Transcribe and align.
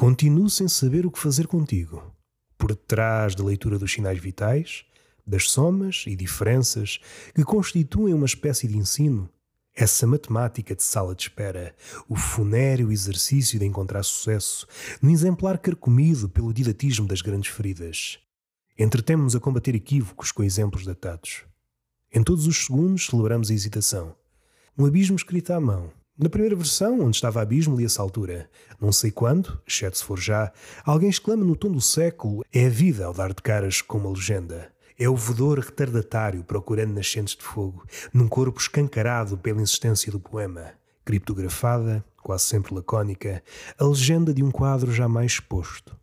Continuo 0.00 0.48
sem 0.48 0.66
saber 0.66 1.04
o 1.04 1.10
que 1.10 1.18
fazer 1.18 1.46
contigo. 1.46 2.02
Por 2.56 2.70
detrás 2.70 3.34
da 3.34 3.44
leitura 3.44 3.78
dos 3.78 3.92
sinais 3.92 4.18
vitais, 4.18 4.86
das 5.26 5.50
somas 5.50 6.04
e 6.06 6.16
diferenças 6.16 6.98
que 7.34 7.44
constituem 7.44 8.14
uma 8.14 8.24
espécie 8.24 8.66
de 8.66 8.78
ensino, 8.78 9.28
essa 9.76 10.06
matemática 10.06 10.74
de 10.74 10.82
sala 10.82 11.14
de 11.14 11.24
espera, 11.24 11.76
o 12.08 12.16
funéreo 12.16 12.90
exercício 12.90 13.58
de 13.58 13.66
encontrar 13.66 14.02
sucesso, 14.02 14.66
no 15.02 15.10
exemplar 15.10 15.58
carcomido 15.58 16.30
pelo 16.30 16.54
didatismo 16.54 17.06
das 17.06 17.20
grandes 17.20 17.50
feridas. 17.50 18.18
Entretemos-nos 18.78 19.36
a 19.36 19.40
combater 19.40 19.74
equívocos 19.74 20.32
com 20.32 20.42
exemplos 20.42 20.86
datados. 20.86 21.44
Em 22.10 22.22
todos 22.22 22.46
os 22.46 22.64
segundos 22.64 23.04
celebramos 23.04 23.50
a 23.50 23.52
hesitação. 23.52 24.16
Um 24.78 24.86
abismo 24.86 25.16
escrito 25.16 25.52
à 25.52 25.60
mão. 25.60 25.92
Na 26.22 26.28
primeira 26.28 26.54
versão, 26.54 27.00
onde 27.00 27.16
estava 27.16 27.40
abismo, 27.40 27.78
lia-se 27.78 27.98
a 27.98 28.02
altura. 28.02 28.46
Não 28.78 28.92
sei 28.92 29.10
quando, 29.10 29.58
exceto 29.66 29.96
se 29.96 30.04
for 30.04 30.20
já, 30.20 30.52
alguém 30.84 31.08
exclama 31.08 31.42
no 31.46 31.56
tom 31.56 31.72
do 31.72 31.80
século: 31.80 32.44
é 32.52 32.66
a 32.66 32.68
vida 32.68 33.06
ao 33.06 33.14
dar 33.14 33.32
de 33.32 33.40
caras 33.40 33.80
com 33.80 33.96
uma 33.96 34.10
legenda. 34.10 34.70
É 34.98 35.08
o 35.08 35.16
vedor 35.16 35.58
retardatário 35.58 36.44
procurando 36.44 36.92
nascentes 36.92 37.34
de 37.34 37.42
fogo, 37.42 37.86
num 38.12 38.28
corpo 38.28 38.60
escancarado 38.60 39.38
pela 39.38 39.62
insistência 39.62 40.12
do 40.12 40.20
poema. 40.20 40.74
Criptografada, 41.06 42.04
quase 42.22 42.44
sempre 42.44 42.74
lacónica, 42.74 43.42
a 43.78 43.84
legenda 43.86 44.34
de 44.34 44.42
um 44.42 44.50
quadro 44.50 44.92
jamais 44.92 45.32
exposto. 45.32 45.99